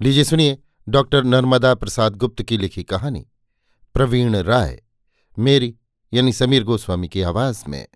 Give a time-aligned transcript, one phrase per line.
[0.00, 0.58] लीजिए सुनिए
[0.88, 3.24] डॉक्टर नर्मदा प्रसाद गुप्त की लिखी कहानी,
[3.94, 4.82] प्रवीण राय,
[5.38, 5.74] मेरी,
[6.12, 7.86] यानी समीर गोस्वामी की आवाज़ में।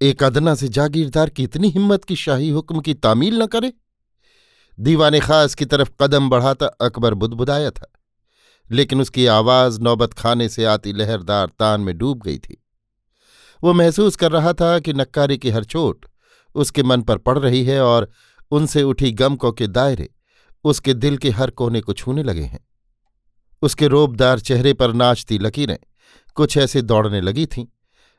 [0.00, 3.72] एक अदना से जागीरदार की इतनी हिम्मत की शाही हुक्म की तामील न करे।
[4.78, 7.90] दीवाने खास की तरफ़ कदम बढ़ाता अकबर बुदबुदाया था,
[8.70, 12.62] लेकिन उसकी आवाज़ नौबत खाने से आती लहरदार तान में डूब गई थी।
[13.62, 16.06] वो महसूस कर रहा था कि नक्कारी की हर चोट
[16.54, 18.10] उसके मन पर पड़ रही है और
[18.50, 20.14] उनसे उठी गमकों के दायरे
[20.64, 22.60] उसके दिल के हर कोने को छूने लगे हैं।
[23.62, 25.78] उसके रोबदार चेहरे पर नाचती लकीरें
[26.36, 27.66] कुछ ऐसे दौड़ने लगी थीं,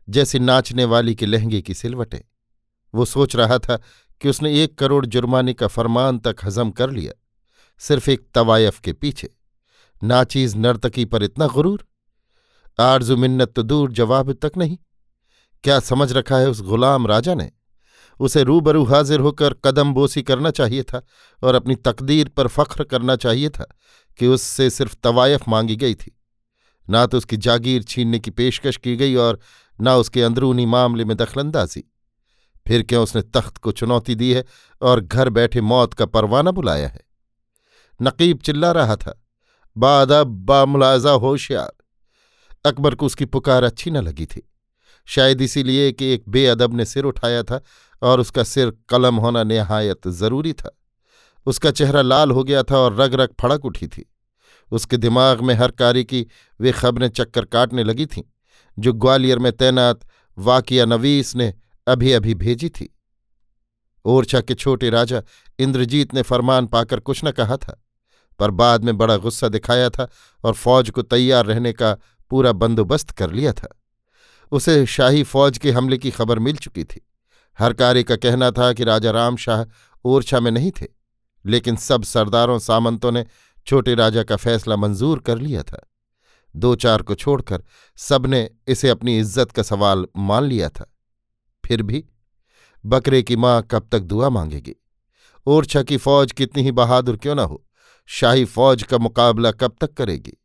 [0.08, 2.20] जैसे नाचने वाली के लहंगे की सिलवटें।
[2.94, 3.78] वो सोच रहा था
[4.22, 7.14] कि उसने एक करोड़ जुर्माने का फरमान तक हजम कर लिया,
[7.82, 9.30] सिर्फ़ एक तवायफ के पीछे।
[10.04, 11.86] नाचीज नर्तकी पर इतना गुरूर?
[12.80, 14.78] आरज़ू मिन्नत तो दूर जवाब तक नहीं।
[15.64, 17.52] क्या समझ रखा है उस गुलाम राजा ने?
[18.20, 21.06] उसे रूबरू हाजिर होकर कदम बोसी करना चाहिए था
[21.44, 23.76] और अपनी तकदीर पर फख्र करना चाहिए था
[24.20, 26.20] कि उससे सिर्फ़ तवायफ मांगी गई थी।
[26.90, 29.40] ना तो उसकी जागीर छीनने की पेशकश की गई और
[29.82, 31.92] ना उसके अंदरूनी मामले में दखलंदाजी।
[32.68, 34.46] फिर क्यों उसने तख्त को चुनौती दी है
[34.82, 37.02] और घर बैठे मौत का परवाना बुलाया है?
[38.02, 39.24] नकीब चिल्ला रहा था।
[39.78, 41.74] बादब बामुलाजा होशियार।
[42.66, 44.50] अकबर को उसकी पुकार अच्छी न लगी थी।
[45.06, 47.62] शायद इसीलिए कि एक बेअदब ने सिर उठाया था
[48.04, 50.78] और उसका सिर कलम होना नहायत ज़रूरी था।
[51.46, 54.06] उसका चेहरा लाल हो गया था और रग रग फड़क उठी थी।
[54.72, 56.26] उसके दिमाग में हर कार्य की
[56.60, 58.24] वे खबरें चक्कर काटने लगी थीं,
[58.78, 61.54] जो ग्वालियर में तैनात वाकिया नवीस ने
[61.88, 62.90] अभी अभी भेजी थी।
[64.06, 65.22] ओरछा के छोटे राजा
[65.60, 67.80] इंद्रजीत ने फरमान पाकर कुछ न कहा था,
[68.40, 70.08] पर बाद में बड़ा गुस्सा दिखाया था
[70.44, 71.98] और फौज को तैयार रहने का
[72.32, 73.68] पूरा बंदोबस्त कर लिया था।
[74.52, 77.02] उसे शाही फौज के हमले की खबर मिल चुकी थी।
[77.60, 79.64] हर कार्य का कहना था कि राजा राम शाह
[80.06, 80.88] ओरछा में नहीं थे,
[81.46, 83.26] लेकिन सब सरदारों सामंतों ने
[83.68, 85.82] छोटे राजा का फैसला मंजूर कर लिया था।
[86.56, 87.64] दो चार को छोड़कर
[88.00, 90.86] सबने इसे अपनी इज़्ज़त का सवाल मान लिया था।
[91.64, 92.04] फिर भी
[92.84, 94.76] बकरे की माँ कब तक दुआ मांगेगी?
[95.48, 97.64] ओरछा की फौज कितनी ही बहादुर क्यों ना हो?
[98.10, 100.38] शाही फौज का मुकाबला कब तक करेगी?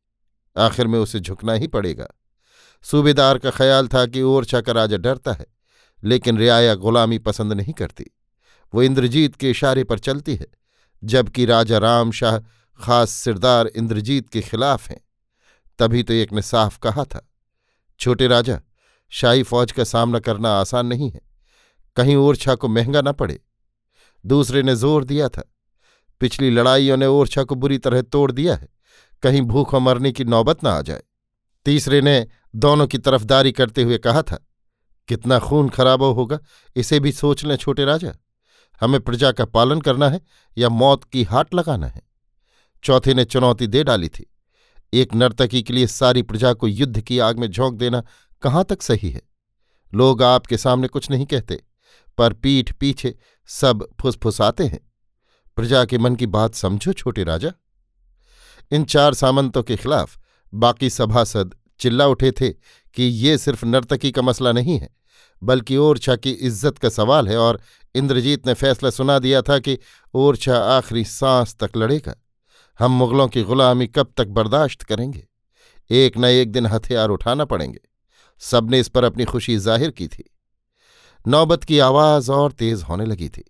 [0.57, 2.07] आखिर में उसे झुकना ही पड़ेगा।
[2.85, 5.47] सूबेदार का ख्याल था कि ओरछा का राजा डरता है।
[6.03, 8.05] लेकिन रियाया गुलामी पसंद नहीं करती।
[8.73, 10.47] वो इंद्रजीत के इशारे पर चलती है,
[11.03, 12.39] जबकि राजा राम शाह
[12.81, 15.01] खास सिरदार इंद्रजीत के खिलाफ हैं।
[15.79, 17.29] तभी तो एक ने साफ़ कहा था,
[18.01, 18.61] छोटे राजा,
[19.13, 21.21] शाही फौज का सामना करना आसान नहीं है।
[21.97, 23.41] कहीं ओरछा को महँगा न पड़े।
[24.25, 25.43] दूसरे ने ज़ोर दिया था,
[26.21, 28.69] पिछली लड़ाइयों ने ओरछा को बुरी तरह तोड़ दिया है।
[29.23, 31.03] कहीं भूखों मरने की नौबत न आ जाए।
[31.67, 32.27] तीसरे ने
[32.57, 34.45] दोनों की तरफदारी करते हुए कहा था
[35.09, 36.39] कितना खून खराबो होगा,
[36.77, 38.13] इसे भी सोच लें छोटे राजा।
[38.81, 40.21] हमें प्रजा का पालन करना है
[40.59, 42.03] या मौत की हाट लगाना है।
[42.85, 44.35] चौथे ने चुनौती दे डाली थी।
[44.95, 48.03] एक नर्तकी के लिए सारी प्रजा को युद्ध की आग में झोंक देना
[48.43, 49.23] कहाँ तक सही है?
[49.95, 51.65] लोग आपके सामने कुछ नहीं कहते,
[52.19, 54.81] पर पीठ पीछे सब फुसफुसाते हैं।
[55.57, 57.53] प्रजा के मन की बात समझो छोटे राजा।
[58.71, 60.19] इन चार सामंतों के खिलाफ
[60.55, 62.51] बाकी सभासद चिल्ला उठे थे
[62.99, 64.89] कि ये सिर्फ़ नर्तकी का मसला नहीं है,
[65.43, 67.61] बल्कि ओरछा की इज़्ज़त का सवाल है और
[67.95, 69.79] इंद्रजीत ने फैसला सुना दिया था कि
[70.15, 72.15] ओरछा आखिरी सांस तक लड़ेगा।
[72.79, 75.27] हम मुगलों की गुलामी कब तक बर्दाश्त करेंगे?
[75.91, 77.81] एक न एक दिन हथियार उठाना पड़ेंगे।
[78.43, 80.25] सबने इस पर अपनी खुशी ज़ाहिर की थी।
[81.27, 83.45] नौबत की आवाज़ और तेज होने लगी थी।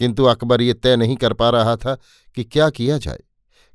[0.00, 1.98] किंतु अकबर ये तय नहीं कर पा रहा था
[2.36, 3.22] कि क्या किया जाए।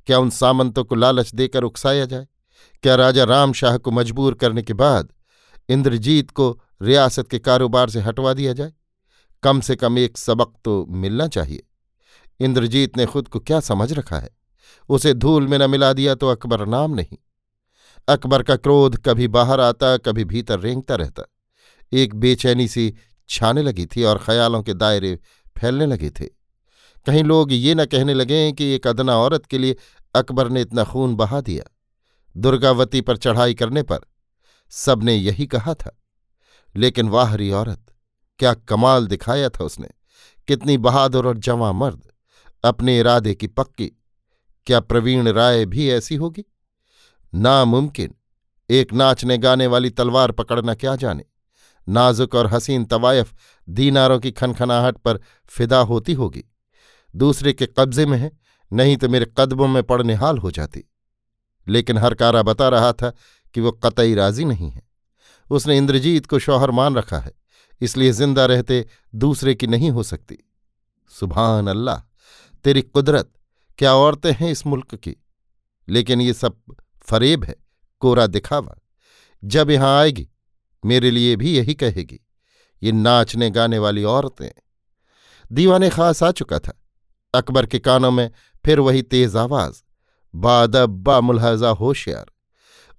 [0.08, 2.28] क्या उन सामंतों को लालच देकर उकसाया जाए?
[2.84, 5.14] क्या राजा राम शाह को मजबूर करने के बाद
[5.70, 8.74] इंद्रजीत को रियासत के कारोबार से हटवा दिया जाए?
[9.44, 11.64] कम से कम एक सबक तो मिलना चाहिए।
[12.40, 14.30] इंद्रजीत ने खुद को क्या समझ रखा है?
[14.90, 17.18] उसे धूल में न मिला दिया तो अकबर नाम नहीं।
[18.08, 21.24] अकबर का क्रोध कभी बाहर आता, कभी भीतर रेंगता रहता।
[21.94, 22.94] एक बेचैनी सी
[23.30, 25.20] छाने लगी थी और ख्यालों के दायरे
[25.58, 26.26] फैलने लगे थे।
[27.06, 29.76] कहीं लोग ये न कहने लगे कि एक अदना औरत के लिए
[30.16, 31.64] अकबर ने इतना खून बहा दिया।
[32.38, 34.00] दुर्गावती पर चढ़ाई करने पर
[34.70, 36.02] सबने यही कहा था।
[36.76, 37.86] लेकिन वाहरी औरत,
[38.40, 39.90] क्या कमाल दिखाया था उसने।
[40.48, 42.12] कितनी बहादुर और जवां मर्द,
[42.64, 43.92] अपने इरादे की पक्की।
[44.66, 46.46] क्या प्रवीण राय भी ऐसी होगी?
[47.36, 48.16] नामुमकिन,
[48.70, 51.26] एक नाचने गाने वाली तलवार पकड़ना क्या जाने।
[51.90, 53.34] नाजुक और हसीन तवायफ,
[53.70, 56.44] दीनारों की खनखनाहट पर फिदा होती होगी।
[57.16, 58.32] दूसरे के कब्जे में है,
[58.74, 60.91] नहीं तो मेरे कदमों में पड़ने हाल हो जाती।
[61.68, 63.12] लेकिन हरकारा बता रहा था
[63.56, 64.82] कि वो कतई राज़ी नहीं है।
[65.50, 67.32] उसने इंद्रजीत को शौहर मान रखा है,
[67.82, 68.86] इसलिए ज़िंदा रहते
[69.16, 70.38] दूसरे की नहीं हो सकती।
[71.12, 72.00] सुबहान अल्लाह,
[72.66, 73.32] तेरी कुदरत,
[73.80, 75.16] क्या औरतें हैं इस मुल्क की?
[75.88, 76.58] लेकिन ये सब
[77.04, 77.56] फरेब है,
[78.02, 78.76] कोरा दिखावा।
[79.44, 80.28] जब यहाँ आएगी,
[80.84, 82.20] मेरे लिए भी यही कहेगी,
[82.82, 84.52] ये नाचने गाने वाली औरतें।
[85.52, 86.74] दीवाने खास आ चुका था।
[87.34, 88.30] अकबर के कानों में
[88.66, 89.82] फिर वही तेज आवाज़
[90.34, 92.26] बादब बा मुलहजा होशियार।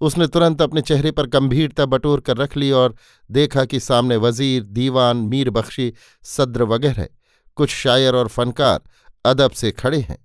[0.01, 2.95] उसने तुरंत अपने चेहरे पर गंभीरता बटोर कर रख ली और
[3.29, 5.93] देखा कि सामने वज़ीर, दीवान, मीर बख्शी,
[6.23, 7.07] सद्र वगैरह,
[7.57, 8.81] कुछ शायर और फनकार
[9.25, 10.17] अदब से खड़े हैं।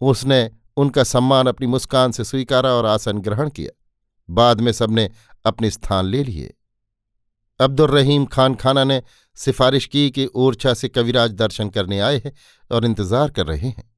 [0.00, 3.70] उसने उनका सम्मान अपनी मुस्कान से स्वीकारा और आसन ग्रहण किया।
[4.28, 5.10] बाद में सबने
[5.44, 6.54] अपने स्थान ले लिए।
[7.60, 9.02] अब्दुलरहीम खान खाना ने
[9.36, 12.32] सिफारिश की कि ओरछा से कविराज दर्शन करने आए हैं
[12.70, 13.90] और इंतज़ार कर रहे हैं।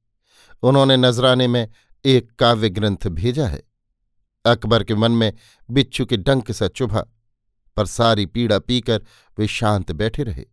[0.62, 1.68] उन्होंने नजराने में
[2.04, 3.62] एक काव्य ग्रंथ भेजा है।
[4.44, 5.32] अकबर के मन में
[5.68, 7.04] बिच्छू के डंक सा चुभा,
[7.76, 9.02] पर सारी पीड़ा पीकर
[9.38, 10.44] वे शांत बैठे रहे।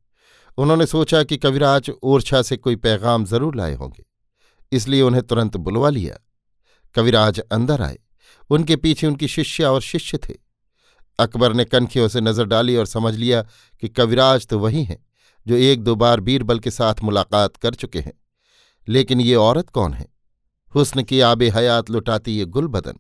[0.58, 4.04] उन्होंने सोचा कि कविराज ओरछा से कोई पैगाम ज़रूर लाए होंगे,
[4.72, 6.18] इसलिए उन्हें तुरंत बुलवा लिया।
[6.96, 7.98] कविराज अंदर आए,
[8.50, 10.34] उनके पीछे उनकी शिष्या और शिष्य थे।
[11.20, 13.42] अकबर ने कनखियों से नज़र डाली और समझ लिया
[13.84, 14.98] कि कविराज तो वही हैं,
[15.46, 18.14] जो एक दो बार बीरबल के साथ मुलाकात कर चुके हैं।
[18.88, 20.08] लेकिन ये औरत कौन है?
[20.76, 22.94] हुस्न की आबे हयात लुटाती ये गुलबदन।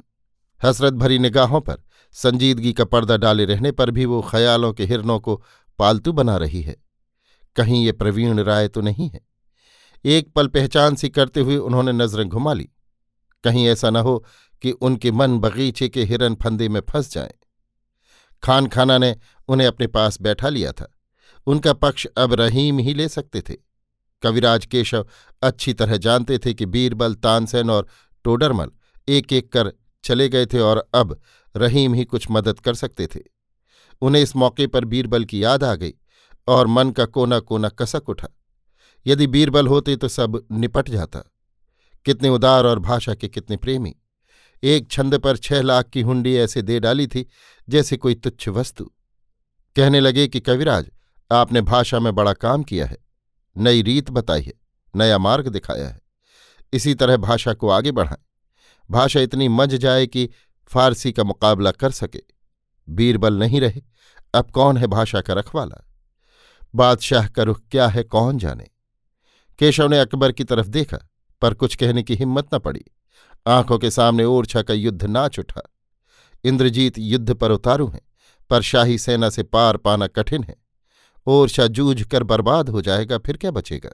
[0.65, 1.77] हसरत भरी निगाहों पर,
[2.11, 5.43] संजीदगी का पर्दा डाले रहने पर भी वो ख्यालों के हिरनों को
[5.79, 6.77] पालतू बना रही है।
[7.55, 9.21] कहीं ये प्रवीण राय तो नहीं है।
[10.05, 12.69] एक पल पहचान सी करते हुए उन्होंने नज़रें घुमा ली।
[13.43, 14.25] कहीं ऐसा न हो
[14.61, 17.33] कि उनके मन बगीचे के हिरन फंदे में फंस जाएँ।
[18.43, 19.15] खान खाना ने
[19.47, 20.97] उन्हें अपने पास बैठा लिया था।
[21.45, 23.70] उनका पक्ष अब रहीम ही ले सकते थे।
[24.21, 25.07] कविराज केशव
[25.41, 27.87] अच्छी तरह जानते थे कि बीरबल, तानसेन और
[28.23, 28.71] टोडरमल
[29.07, 29.73] एक एक कर
[30.03, 31.19] चले गए थे और अब
[31.55, 33.19] रहीम ही कुछ मदद कर सकते थे।
[34.01, 35.93] उन्हें इस मौके पर बीरबल की याद आ गई
[36.47, 38.27] और मन का कोना कोना कसक उठा।
[39.07, 41.19] यदि बीरबल होते तो सब निपट जाता।
[42.05, 43.95] कितने उदार और भाषा के कितने प्रेमी।
[44.63, 47.25] एक छंद पर छह लाख की हुंडी ऐसे दे डाली थी
[47.69, 48.91] जैसे कोई तुच्छ वस्तु।
[49.75, 50.89] कहने लगे कि कविराज,
[51.31, 52.97] आपने भाषा में बड़ा काम किया है।
[53.57, 54.53] नई रीत बताई है,
[54.95, 56.01] नया मार्ग दिखाया है।
[56.73, 58.25] इसी तरह भाषा को आगे बढ़ाएँ।
[58.91, 60.29] भाषा इतनी मज जाए कि
[60.67, 62.21] फारसी का मुकाबला कर सके।
[62.89, 63.81] बीरबल नहीं रहे,
[64.33, 65.87] अब कौन है भाषा का रखवाला?
[66.75, 68.67] बादशाह का रुख क्या है कौन जाने?
[69.59, 71.09] केशव ने अकबर की तरफ़ देखा,
[71.41, 72.85] पर कुछ कहने की हिम्मत न पड़ी।
[73.47, 75.61] आँखों के सामने ओरछा का युद्ध नाच उठा।
[76.43, 78.01] इंद्रजीत युद्ध पर उतारू हैं,
[78.49, 80.60] पर शाही सेना से पार पाना कठिन है।
[81.27, 83.89] ओरछा जूझ कर बर्बाद हो जाएगा, फिर क्या बचेगा?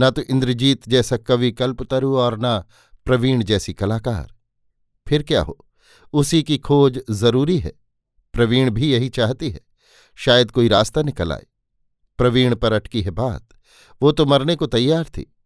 [0.00, 2.64] न तो इंद्रजीत जैसा कवि कल्पतरु और न
[3.04, 4.34] प्रवीण जैसी कलाकार।
[5.08, 5.66] फिर क्या हो?
[6.12, 7.72] उसी की खोज ज़रूरी है।
[8.32, 9.60] प्रवीण भी यही चाहती है।
[10.16, 11.46] शायद कोई रास्ता निकल आए।
[12.18, 13.48] प्रवीण पर अटकी है बात।
[14.02, 15.36] वो तो मरने को तैयार थी।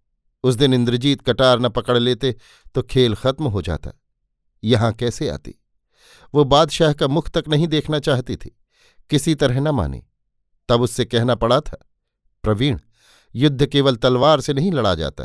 [0.45, 2.37] उस दिन इंद्रजीत कटार न पकड़ लेते
[2.75, 3.91] तो खेल खत्म हो जाता।
[4.65, 5.55] यहाँ कैसे आती?
[6.35, 8.57] वो बादशाह का मुख तक नहीं देखना चाहती थी।
[9.11, 10.03] किसी तरह न मानी।
[10.69, 11.79] तब उससे कहना पड़ा था,
[12.45, 12.79] प्रवीण,
[13.35, 15.25] युद्ध केवल तलवार से नहीं लड़ा जाता,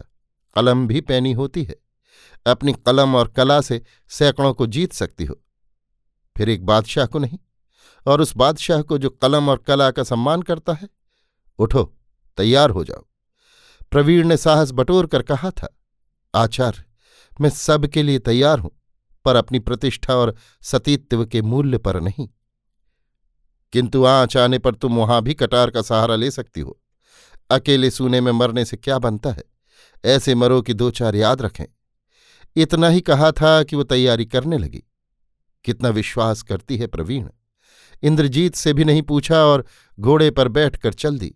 [0.55, 1.75] कलम भी पैनी होती है।
[2.45, 3.81] अपनी कलम और कला से
[4.11, 5.35] सैकड़ों को जीत सकती हो।
[6.35, 7.37] फिर एक बादशाह को नहीं,
[8.05, 10.89] और उस बादशाह को जो कलम और कला का सम्मान करता है,
[11.59, 11.83] उठो,
[12.37, 13.05] तैयार हो जाओ।
[13.91, 15.67] प्रवीण ने साहस बटोर कर कहा था,
[16.33, 16.83] आचार्य,
[17.41, 18.71] मैं सबके लिए तैयार हूँ,
[19.25, 22.27] पर अपनी प्रतिष्ठा और सतीत्व के मूल्य पर नहीं।
[23.71, 26.79] किंतु आँच आने पर तुम वहाँ भी कटार का सहारा ले सकती हो।
[27.49, 29.43] अकेले सूने में मरने से क्या बनता है?
[30.05, 31.65] ऐसे मरो कि दो चार याद रखें।
[32.55, 34.83] इतना ही कहा था कि वो तैयारी करने लगी।
[35.65, 37.29] कितना विश्वास करती है प्रवीण।
[38.03, 39.65] इंद्रजीत से भी नहीं पूछा और
[39.99, 41.35] घोड़े पर बैठकर चल दी।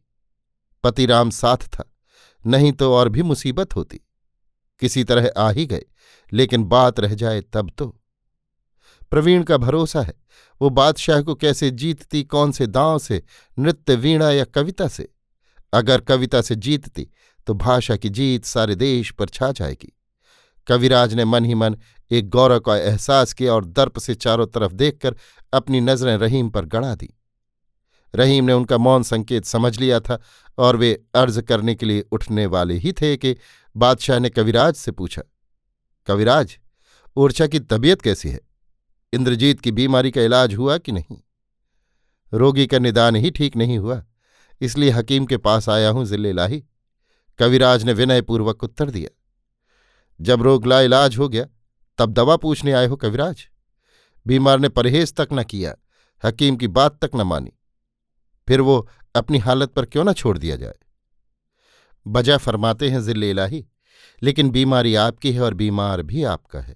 [0.83, 1.93] पतिराम साथ था।
[2.47, 4.01] नहीं तो और भी मुसीबत होती।
[4.79, 5.83] किसी तरह आ ही गए,
[6.33, 8.02] लेकिन बात रह जाए तब तो।
[9.13, 10.13] प्रवीण का भरोसा है।
[10.62, 13.22] वो बादशाह को कैसे जीतती, कौन से दांव से,
[13.58, 15.08] नृत्य, वीणा या कविता से?
[15.74, 17.08] अगर कविता से जीतती
[17.48, 19.91] तो भाषा की जीत सारे देश पर छा जाएगी।
[20.67, 21.75] कविराज ने मन ही मन
[22.12, 25.15] एक गौरव का एहसास किया और दर्प से चारों तरफ़ देखकर
[25.53, 27.10] अपनी नज़रें रहीम पर गड़ा दी।
[28.13, 30.20] रहीम ने उनका मौन संकेत समझ लिया था
[30.58, 33.36] और वे अर्ज़ करने के लिए उठने वाले ही थे कि
[33.75, 35.22] बादशाह ने कविराज से पूछा,
[36.08, 36.58] कविराज,
[37.17, 38.39] ऊर्जा की तबीयत कैसी है?
[39.13, 41.17] इंद्रजीत की बीमारी का इलाज हुआ कि नहीं?
[42.34, 44.03] रोगी का निदान ही ठीक नहीं हुआ,
[44.62, 46.63] इसलिए हकीम के पास आया हूँ ज़िले लाही।
[47.39, 49.10] कविराज ने विनयपूर्वक उत्तर दिया,
[50.20, 51.46] जब रोगला इलाज हो गया,
[52.00, 53.48] तब दवा पूछने आए हो कविराज?
[54.25, 55.75] बीमार ने परहेज तक न किया,
[56.24, 57.51] हकीम की बात तक न मानी।
[58.48, 60.75] फिर वो अपनी हालत पर क्यों न छोड़ दिया जाए?
[62.05, 63.65] बजा फरमाते हैं ज़िले इलाही
[64.22, 66.75] लेकिन बीमारी आपकी है और बीमार भी आपका है।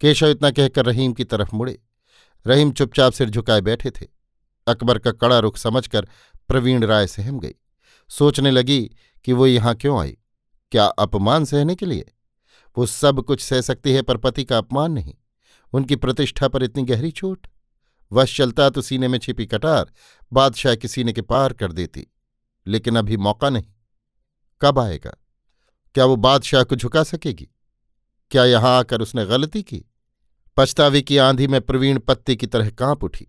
[0.00, 1.82] केशव इतना कहकर रहीम की तरफ़ मुड़े।
[2.46, 4.06] रहीम चुपचाप सिर झुकाए बैठे थे।
[4.66, 6.08] अकबर का कड़ा रुख समझकर
[6.48, 7.54] प्रवीण राय सहम गई।
[8.08, 8.90] सोचने लगी
[9.24, 10.18] कि वो यहाँ क्यों आई?
[10.70, 12.12] क्या अपमान सहने के लिए?
[12.78, 15.14] वो सब कुछ सह सकती है पर पति का अपमान नहीं।
[15.72, 17.46] उनकी प्रतिष्ठा पर इतनी गहरी चोट।
[18.12, 19.92] वश चलता तो सीने में छिपी कटार,
[20.32, 22.06] बादशाह के सीने के पार कर देती।
[22.66, 23.64] लेकिन अभी मौका नहीं।
[24.62, 25.16] कब आएगा?
[25.94, 27.48] क्या वो बादशाह को झुका सकेगी?
[28.30, 29.84] क्या यहाँ आकर उसने गलती की?
[30.56, 33.26] पछतावे की आंधी में प्रवीण पत्ते की तरह काँप उठी।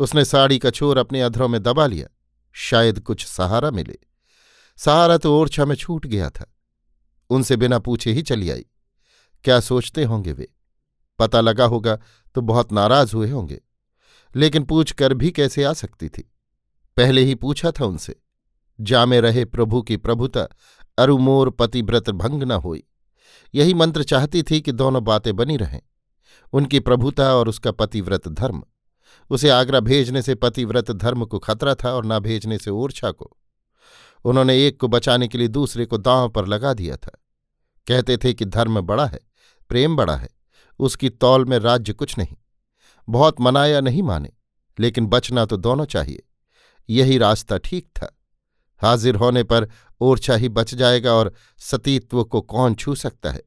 [0.00, 2.08] उसने साड़ी का छोर अपने अधरों में दबा लिया।
[2.52, 3.98] शायद कुछ सहारा मिले।
[4.76, 6.54] सहारा तो ओरछा में छूट गया था।
[7.30, 8.66] उनसे बिना पूछे ही चली आई।
[9.44, 10.52] क्या सोचते होंगे वे?
[11.18, 11.98] पता लगा होगा
[12.34, 13.60] तो बहुत नाराज़ हुए होंगे।
[14.36, 16.32] लेकिन पूछ कर भी कैसे आ सकती थी?
[16.96, 18.16] पहले ही पूछा था उनसे।
[18.80, 20.48] जामे रहे प्रभु की प्रभुता,
[20.98, 22.82] अरुमोर पतिव्रत भंग न होई।
[23.54, 25.80] यही मंत्र चाहती थी कि दोनों बातें बनी रहें।
[26.52, 28.62] उनकी प्रभुता और उसका पतिव्रत धर्म।
[29.30, 33.36] उसे आगरा भेजने से पतिव्रत धर्म को खतरा था और न भेजने से ओरछा को।
[34.24, 37.22] उन्होंने एक को बचाने के लिए दूसरे को दांव पर लगा दिया था।
[37.88, 39.20] कहते थे कि धर्म बड़ा है,
[39.68, 40.28] प्रेम बड़ा है,
[40.78, 42.36] उसकी तौल में राज्य कुछ नहीं।
[43.08, 44.30] बहुत मनाया नहीं माने,
[44.80, 46.22] लेकिन बचना तो दोनों चाहिए।
[46.90, 48.13] यही रास्ता ठीक था।
[48.82, 49.68] हाजिर होने पर
[50.00, 53.42] ओरछा ही बच जाएगा और सतीत्व को कौन छू सकता है?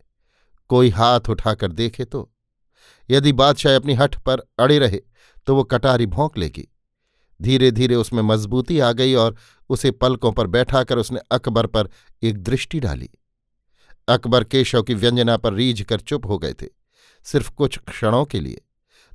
[0.69, 2.29] कोई हाथ उठाकर देखे तो।
[3.09, 5.01] यदि बादशाह अपनी हठ पर अड़े रहे
[5.47, 6.67] तो वो कटारी भोंक लेगी।
[7.39, 9.35] धीरे धीरे उसमें मजबूती आ गई और
[9.69, 11.89] उसे पलकों पर बैठाकर उसने अकबर पर
[12.23, 13.09] एक दृष्टि डाली।
[14.07, 16.67] अकबर केशव की व्यंजना पर रीझ कर चुप हो गए थे,
[17.25, 18.61] सिर्फ़ कुछ क्षणों के लिए।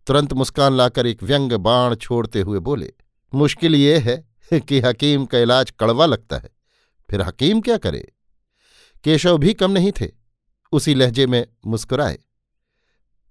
[0.07, 2.92] तुरंत मुस्कान लाकर एक व्यंग बाण छोड़ते हुए बोले,
[3.33, 4.31] मुश्किल ये है
[4.68, 6.50] कि हकीम का इलाज कड़वा लगता है।
[7.11, 8.12] फिर हकीम क्या करे?
[9.04, 10.11] केशव भी कम नहीं थे।
[10.73, 12.18] उसी लहजे में मुस्कुराए।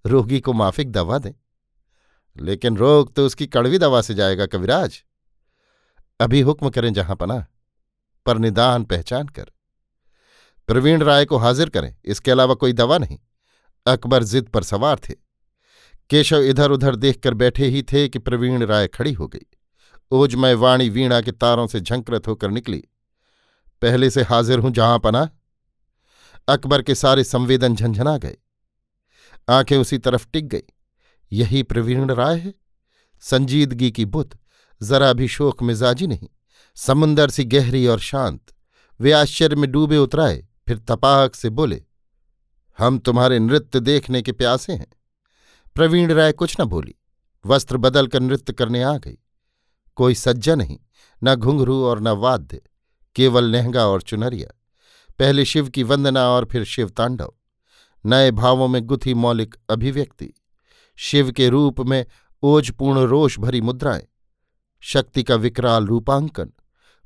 [0.06, 1.32] रोगी को माफिक दवा दें।
[2.38, 5.04] लेकिन रोग तो उसकी कड़वी दवा से जाएगा कविराज।
[6.20, 7.46] अभी हुक्म करें जहाँ पना,
[8.26, 9.46] पर निदान पहचान कर।
[10.68, 13.20] प्रवीण राय को हाजिर करें। इसके अलावा कोई दवा नहीं।
[13.86, 15.14] अकबर जिद पर सवार थे।
[16.10, 19.51] केशव इधर उधर देखकर बैठे ही थे कि प्रवीण राय खड़ी हो गई।
[20.12, 22.84] ओजमय वाणी वीणा के तारों से झंकृत होकर निकली।
[23.82, 25.30] पहले से हाजिर हूँ जहाँ पना
[26.48, 28.38] अकबर के सारे संवेदन झंझना गए।
[29.50, 30.64] आँखें उसी तरफ़ टिक गई।
[31.32, 32.54] यही प्रवीण राय है?
[33.22, 34.30] संजीदगी की बुत,
[34.84, 36.28] जरा भी शोक मिजाजी नहीं।
[36.76, 38.42] समुंदर सी गहरी और शांत।
[39.00, 41.84] वे आश्चर्य में डूबे उतराए, फिर तपाक से बोले,
[42.80, 44.92] हम तुम्हारे नृत्य देखने के प्यासे हैं।
[45.76, 46.96] प्रवीण राय कुछ न बोली।
[47.46, 49.18] वस्त्र बदलकर नृत्य करने आ गई।
[50.02, 50.80] कोई सज्जा नहीं,
[51.24, 52.62] न घुंघरू और न वाद्य,
[53.16, 54.62] केवल लहंगा और चुनरिया।
[55.20, 57.34] पहले शिव की वंदना और फिर शिव तांडव।
[58.06, 60.34] नए भावों में गुथी मौलिक अभिव्यक्ति।
[60.96, 62.06] शिव के रूप में
[62.44, 64.08] ओजपूर्ण रोष भरी मुद्राएँ।
[64.80, 66.52] शक्ति का विकराल रूपांकन।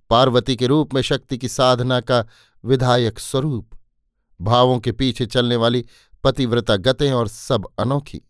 [0.09, 2.25] पार्वती के रूप में शक्ति की साधना का
[2.65, 3.69] विधायक स्वरूप।
[4.41, 5.85] भावों के पीछे चलने वाली
[6.23, 8.21] पतिव्रता गतें और सब अनोखी।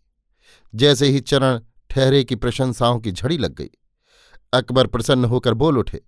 [0.74, 3.70] जैसे ही चरण ठहरे की प्रशंसाओं की झड़ी लग गई।
[4.52, 6.00] अकबर प्रसन्न होकर बोल उठे,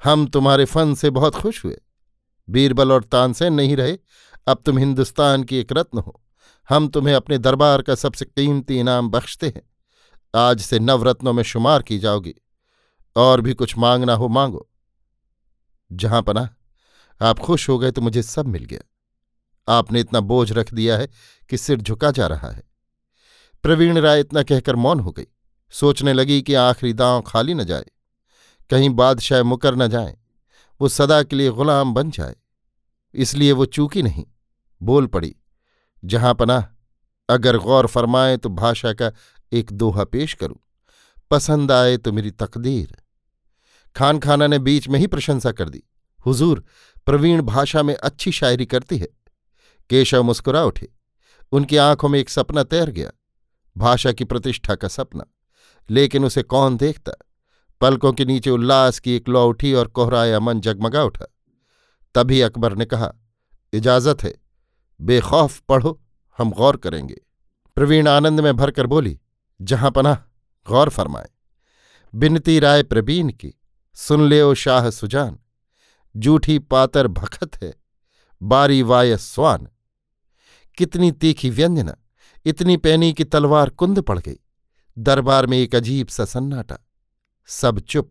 [0.00, 1.80] हम तुम्हारे फन से बहुत खुश हुए।
[2.48, 3.96] बीरबल और तानसेन नहीं रहे,
[4.46, 6.20] अब तुम हिंदुस्तान की एक रत्न हो।
[6.68, 9.62] हम तुम्हें अपने दरबार का सबसे कीमती इनाम बख्शते हैं।
[10.34, 12.34] आज से नवरत्नों में शुमार की जाओगी,
[13.16, 14.68] और भी कुछ मांगना हो मांगो।
[15.90, 16.48] जहाँ पना
[17.20, 18.80] आप खुश हो गए तो मुझे सब मिल गया।
[19.68, 21.08] आपने इतना बोझ रख दिया है
[21.50, 22.62] कि सिर झुका जा रहा है।
[23.64, 25.26] प्रवीण राय इतना कहकर मौन हो गई।
[25.72, 27.84] सोचने लगी कि आखिरी दांव खाली न जाए,
[28.70, 30.16] कहीं बादशाह मुकर न जाए,
[30.80, 32.36] वो सदा के लिए गुलाम बन जाए।
[33.14, 34.24] इसलिए वो चूकी नहीं,
[34.80, 35.34] बोल पड़ी,
[36.02, 36.64] जहाँ पनाह,
[37.28, 39.12] अगर गौर फरमाए तो भाषा का
[39.52, 40.56] एक दोहा पेश करूँ,
[41.30, 42.96] पसंद आए तो मेरी तकदीर।
[43.96, 45.82] खान खाना ने बीच में ही प्रशंसा कर दी,
[46.26, 46.64] हुजूर,
[47.06, 49.08] प्रवीण भाषा में अच्छी शायरी करती है।
[49.90, 50.88] केशव मुस्कुरा उठे,
[51.52, 53.10] उनकी आँखों में एक सपना तैर गया,
[53.76, 55.24] भाषा की प्रतिष्ठा का सपना।
[55.90, 57.12] लेकिन उसे कौन देखता?
[57.80, 61.26] पलकों के नीचे उल्लास की एक लौ उठी और कोहराया मन जगमगा उठा।
[62.14, 63.12] तभी अकबर ने कहा,
[63.72, 64.34] इजाज़त है।
[65.00, 66.02] बेखौफ पढ़ो,
[66.38, 67.20] हम गौर करेंगे।
[67.76, 69.20] प्रवीण आनंद में भरकर बोली,
[69.62, 70.14] जहाँ पनाह,
[70.66, 71.28] गौर फरमाए।
[72.14, 73.60] बिनती राय प्रवीण की,
[73.94, 75.38] सुन ले ओ शाह सुजान।
[76.16, 77.74] जूठी पातर भखत है,
[78.42, 79.68] बारी वाय स्वान।
[80.76, 81.96] कितनी तीखी व्यंजना,
[82.44, 84.38] इतनी पैनी की तलवार कुंद पड़ गई।
[84.98, 86.78] दरबार में एक अजीब सा सन्नाटा।
[87.46, 88.08] सब चुप,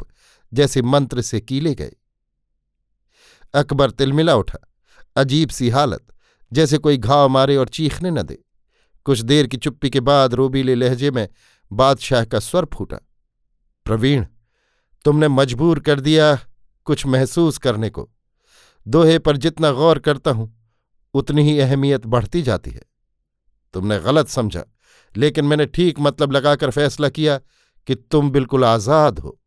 [0.53, 1.91] जैसे मंत्र से कीले गए।
[3.53, 4.59] अकबर तिलमिला उठा।
[5.15, 6.07] अजीब सी हालत,
[6.53, 8.43] जैसे कोई घाव मारे और चीखने न दे।
[9.05, 11.29] कुछ देर की चुप्पी के बाद रोबीले लहजे में
[11.71, 12.97] बादशाह का स्वर फूटा।
[13.85, 14.25] प्रवीण,
[15.05, 16.39] तुमने मजबूर कर दिया
[16.85, 18.09] कुछ महसूस करने को।
[18.87, 20.71] दोहे पर जितना गौर करता हूँ,
[21.13, 22.81] उतनी ही अहमियत बढ़ती जाती है।
[23.73, 24.65] तुमने गलत समझा।
[25.15, 27.37] लेकिन मैंने ठीक मतलब लगाकर फैसला किया
[27.87, 29.37] कि तुम बिल्कुल आज़ाद हो।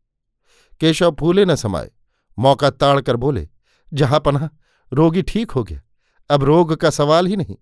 [0.81, 1.91] केशव फूले न समाये,
[2.37, 3.47] मौका ताड़ कर बोले,
[3.91, 4.49] जहाँ पना
[4.91, 5.81] रोगी ठीक हो गया,
[6.29, 7.55] अब रोग का सवाल ही नहीं,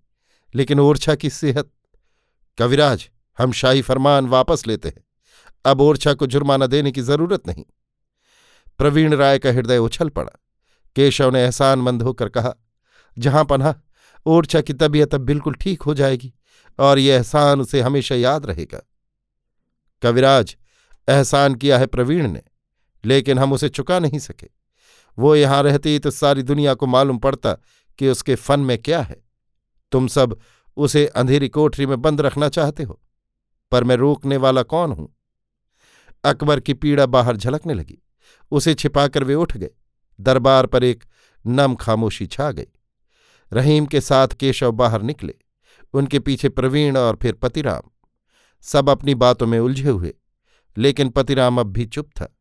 [0.54, 1.70] लेकिन ओरछा की सेहत।
[2.58, 5.04] कविराज, हम शाही फरमान वापस लेते हैं,
[5.64, 7.64] अब ओरछा को जुर्माना देने की ज़रूरत नहीं।
[8.80, 10.30] प्रवीण राय का हृदय उछल पड़ा।
[10.96, 12.54] केशव ने एहसान मंद होकर कहा,
[13.16, 13.74] जहाँ पन्हा
[14.26, 16.32] ओरछा की तबीयत अब बिल्कुल ठीक हो जाएगी
[16.78, 18.80] और यह एहसान उसे हमेशा याद रहेगा।
[20.02, 20.56] कविराज,
[21.08, 22.42] एहसान किया है प्रवीण ने,
[23.04, 24.48] लेकिन हम उसे चुका नहीं सके।
[25.18, 27.52] वो यहाँ रहती तो सारी दुनिया को मालूम पड़ता
[27.98, 29.16] कि उसके फन में क्या है।
[29.92, 30.38] तुम सब
[30.76, 33.00] उसे अंधेरी कोठरी में बंद रखना चाहते हो,
[33.72, 35.14] पर मैं रोकने वाला कौन हूँ?
[36.24, 37.98] अकबर की पीड़ा बाहर झलकने लगी।
[38.52, 39.70] उसे छिपाकर वे उठ गए।
[40.18, 41.04] दरबार पर एक
[41.44, 42.66] नम खामोशी छा गई।
[43.52, 45.34] रहीम के साथ केशव बाहर निकले।
[45.94, 47.90] उनके पीछे प्रवीण और फिर पतिराम।
[48.62, 50.14] सब अपनी बातों में उलझे हुए,
[50.76, 52.36] लेकिन पतिराम अब भी चुप था।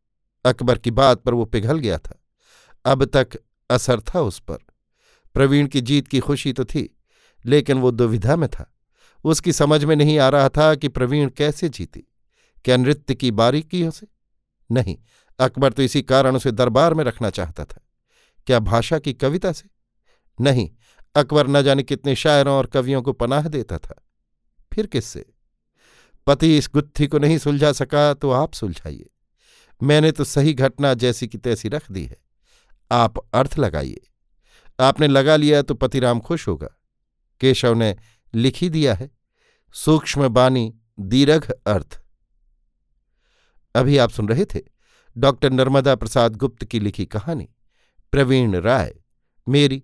[0.45, 2.19] अकबर की बात पर वो पिघल गया था।
[2.85, 3.29] अब तक
[3.69, 4.57] असर था उस पर।
[5.33, 6.97] प्रवीण की जीत की खुशी तो थी,
[7.45, 8.73] लेकिन वो दुविधा में था।
[9.23, 12.03] उसकी समझ में नहीं आ रहा था कि प्रवीण कैसे जीती।
[12.65, 14.07] क्या नृत्य की बारीकियों से?
[14.71, 14.97] नहीं,
[15.39, 17.81] अकबर तो इसी कारण उसे दरबार में रखना चाहता था।
[18.47, 19.69] क्या भाषा की कविता से?
[20.41, 20.69] नहीं
[21.15, 24.01] अकबर न जाने कितने शायरों और कवियों को पनाह देता था।
[24.71, 25.25] फिर किससे?
[26.27, 29.09] पति इस गुत्थी को नहीं सुलझा सका तो आप सुलझाइए।
[29.83, 32.17] मैंने तो सही घटना जैसी की तैसी रख दी है।
[32.91, 33.99] आप अर्थ लगाइए।
[34.79, 36.67] आपने लगा लिया तो पतिराम खुश होगा।
[37.41, 37.95] केशव ने
[38.33, 39.09] लिख ही दिया है,
[39.75, 41.99] सूक्ष्म बानी दीर्घ अर्थ।
[43.75, 44.59] अभी आप सुन रहे थे
[45.15, 47.49] डॉक्टर नर्मदा प्रसाद गुप्त की लिखी कहानी,
[48.13, 48.93] प्रवीण राय,
[49.47, 49.83] मेरी